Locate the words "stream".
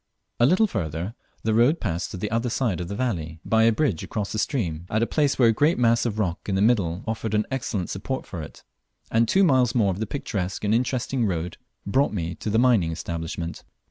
4.39-4.87